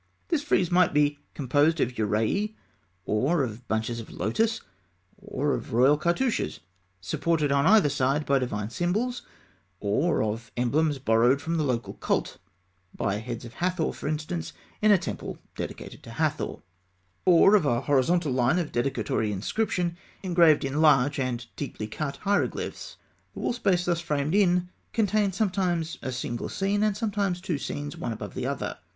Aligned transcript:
This 0.29 0.41
frieze 0.41 0.71
might 0.71 0.95
be 0.95 1.19
composed 1.35 1.79
of 1.79 1.91
uraei, 1.93 2.55
or 3.05 3.43
of 3.43 3.67
bunches 3.67 3.99
of 3.99 4.09
lotus; 4.11 4.61
or 5.19 5.53
of 5.53 5.73
royal 5.73 5.95
cartouches 5.95 6.59
(fig. 7.03 7.23
106) 7.23 7.51
supported 7.51 7.51
on 7.51 7.67
either 7.67 7.87
side 7.87 8.25
by 8.25 8.39
divine 8.39 8.71
symbols; 8.71 9.21
or 9.79 10.23
of 10.23 10.51
emblems 10.57 10.97
borrowed 10.97 11.39
from 11.39 11.57
the 11.57 11.63
local 11.63 11.93
cult 11.93 12.39
(by 12.95 13.17
heads 13.17 13.45
of 13.45 13.53
Hathor, 13.53 13.91
for 13.93 14.07
instance, 14.07 14.53
in 14.81 14.89
a 14.89 14.97
temple 14.97 15.37
dedicated 15.55 16.01
to 16.01 16.09
Hathor); 16.09 16.63
or 17.23 17.53
of 17.53 17.67
a 17.67 17.81
horizontal 17.81 18.31
line 18.31 18.57
of 18.57 18.71
dedicatory 18.71 19.31
inscription 19.31 19.97
engraved 20.23 20.65
in 20.65 20.81
large 20.81 21.19
and 21.19 21.45
deeply 21.55 21.85
cut 21.85 22.17
hieroglyphs. 22.23 22.97
The 23.35 23.39
wall 23.41 23.53
space 23.53 23.85
thus 23.85 24.01
framed 24.01 24.33
in 24.33 24.69
contained 24.93 25.35
sometimes 25.35 25.99
a 26.01 26.11
single 26.11 26.49
scene 26.49 26.81
and 26.81 26.97
sometimes 26.97 27.39
two 27.39 27.59
scenes, 27.59 27.95
one 27.95 28.11
above 28.11 28.33
the 28.33 28.47
other. 28.47 28.79